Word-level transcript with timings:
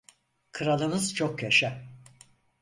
Kralımız 0.51 1.15
çok 1.15 1.43
yaşa! 1.43 1.81